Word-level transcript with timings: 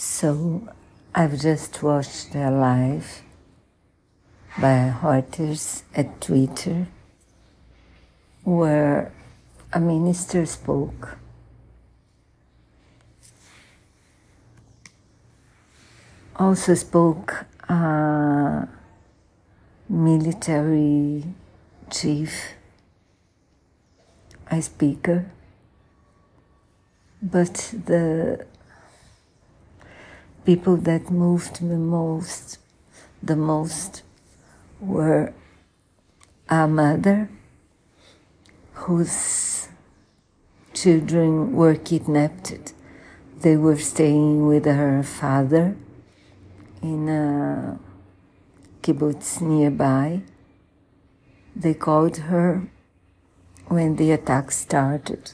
So 0.00 0.68
I've 1.12 1.40
just 1.40 1.82
watched 1.82 2.32
a 2.36 2.52
live 2.52 3.22
by 4.56 4.94
Reuters 5.02 5.82
at 5.92 6.20
Twitter 6.20 6.86
where 8.44 9.10
a 9.72 9.80
minister 9.80 10.46
spoke. 10.46 11.18
Also 16.36 16.74
spoke 16.74 17.46
a 17.68 18.68
military 19.88 21.24
chief, 21.90 22.52
a 24.48 24.62
speaker, 24.62 25.28
but 27.20 27.74
the 27.84 28.46
people 30.48 30.78
that 30.78 31.10
moved 31.10 31.60
me 31.60 31.76
most, 31.76 32.56
the 33.22 33.36
most, 33.36 34.02
were 34.80 35.34
a 36.48 36.66
mother 36.66 37.28
whose 38.72 39.68
children 40.72 41.52
were 41.52 41.74
kidnapped. 41.74 42.72
They 43.42 43.58
were 43.58 43.76
staying 43.76 44.46
with 44.46 44.64
her 44.64 45.02
father 45.02 45.76
in 46.80 47.10
a 47.10 47.78
kibbutz 48.80 49.42
nearby. 49.42 50.22
They 51.54 51.74
called 51.74 52.16
her 52.32 52.70
when 53.66 53.96
the 53.96 54.12
attack 54.12 54.50
started, 54.50 55.32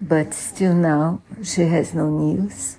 but 0.00 0.32
still 0.34 0.74
now 0.74 1.20
she 1.42 1.62
has 1.62 1.94
no 1.94 2.08
news. 2.10 2.76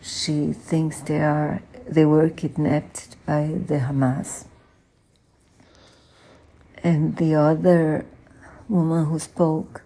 She 0.00 0.52
thinks 0.52 1.00
they 1.00 1.20
are 1.20 1.62
they 1.88 2.04
were 2.04 2.30
kidnapped 2.30 3.16
by 3.26 3.46
the 3.66 3.78
Hamas. 3.80 4.46
And 6.82 7.16
the 7.16 7.34
other 7.34 8.06
woman 8.68 9.06
who 9.06 9.18
spoke 9.18 9.82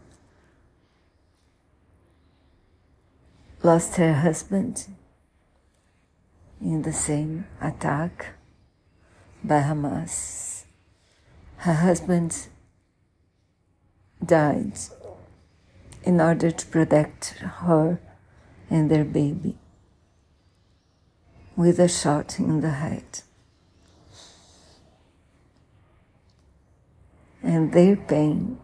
lost 3.63 3.97
her 3.97 4.15
husband 4.15 4.87
in 6.61 6.83
the 6.83 6.93
same 6.93 7.47
attack 7.61 8.35
by 9.43 9.63
Hamas. 9.63 10.65
Her 11.59 11.75
husband 11.75 12.49
died 14.25 14.79
in 16.05 16.21
order 16.21 16.51
to 16.51 16.67
protect 16.67 17.31
her 17.63 18.01
and 18.71 18.91
their 18.91 19.05
baby 19.05 19.57
with 21.59 21.81
a 21.81 21.89
shot 21.89 22.39
in 22.39 22.61
the 22.61 22.71
head. 22.71 23.23
And 27.43 27.73
their 27.73 27.97
pain 27.97 28.59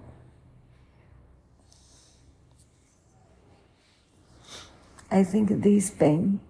I 5.10 5.22
think 5.22 5.48
this 5.62 5.90
pain 5.90 6.40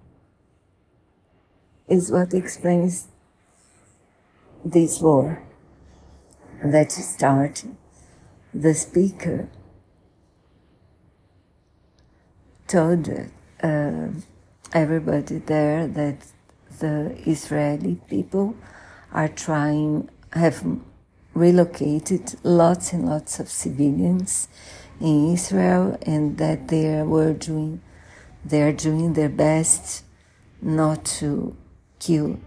is 1.86 2.10
what 2.10 2.32
explains 2.32 3.08
this 4.64 5.00
war 5.02 5.42
that 6.64 6.90
started. 6.92 7.76
The 8.54 8.72
speaker 8.72 9.48
told 12.66 13.10
uh, 13.62 14.06
everybody 14.72 15.38
there 15.38 15.86
that 15.86 16.33
the 16.80 17.16
Israeli 17.26 18.00
people 18.08 18.56
are 19.12 19.28
trying, 19.28 20.08
have 20.32 20.64
relocated 21.34 22.36
lots 22.42 22.92
and 22.92 23.06
lots 23.06 23.40
of 23.40 23.48
civilians 23.48 24.48
in 25.00 25.32
Israel 25.32 25.98
and 26.02 26.38
that 26.38 26.68
they 26.68 27.02
were 27.02 27.32
doing, 27.32 27.80
they 28.44 28.62
are 28.62 28.72
doing 28.72 29.12
their 29.14 29.28
best 29.28 30.04
not 30.62 31.04
to 31.04 31.56
kill 31.98 32.38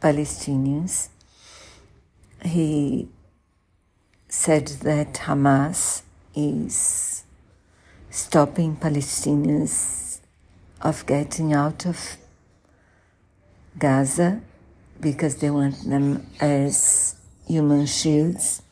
Palestinians. 0.00 1.08
He 2.44 3.08
said 4.28 4.66
that 4.82 5.14
Hamas 5.14 6.02
is 6.34 7.24
stopping 8.10 8.76
Palestinians 8.76 10.20
of 10.80 11.06
getting 11.06 11.52
out 11.52 11.86
of 11.86 12.16
Gaza 13.78 14.40
because 15.00 15.36
they 15.36 15.50
want 15.50 15.88
them 15.88 16.26
as 16.40 17.16
human 17.46 17.86
shields. 17.86 18.62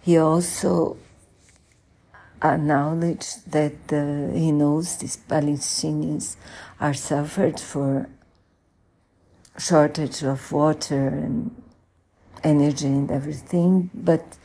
He 0.00 0.16
also 0.18 0.96
acknowledged 2.42 3.50
that 3.52 3.92
uh, 3.92 4.32
he 4.34 4.50
knows 4.50 4.96
these 4.96 5.16
Palestinians 5.16 6.36
are 6.80 6.94
suffered 6.94 7.60
for 7.60 8.08
shortage 9.58 10.22
of 10.22 10.50
water 10.50 11.08
and 11.08 11.62
energy 12.42 12.86
and 12.86 13.10
everything, 13.10 13.90
but 13.94 14.38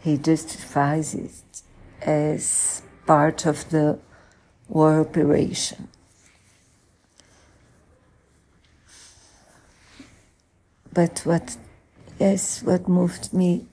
he 0.00 0.18
justifies 0.18 1.14
it 1.14 1.62
as 2.02 2.82
part 3.06 3.46
of 3.46 3.70
the 3.70 3.98
war 4.68 5.00
operation. 5.00 5.88
But 10.92 11.20
what, 11.20 11.56
yes, 12.18 12.62
what 12.62 12.88
moved 12.88 13.32
me 13.32 13.66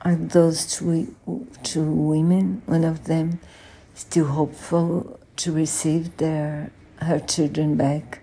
are 0.00 0.14
those 0.14 0.66
two, 0.76 1.14
two 1.62 1.84
women, 1.84 2.62
one 2.66 2.84
of 2.84 3.04
them 3.04 3.40
still 3.94 4.26
hopeful 4.26 5.18
to 5.36 5.52
receive 5.52 6.16
their, 6.16 6.70
her 7.02 7.20
children 7.20 7.76
back. 7.76 8.20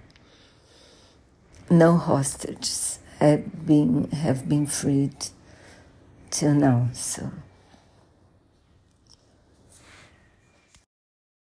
No 1.70 1.98
hostages 1.98 3.00
have 3.20 3.66
been, 3.66 4.10
have 4.12 4.50
been 4.50 4.66
freed 4.66 5.28
till 6.32 6.54
now, 6.54 6.90
so. 6.94 7.32